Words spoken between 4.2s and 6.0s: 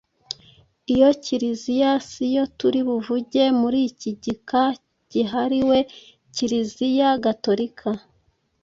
gika gihariwe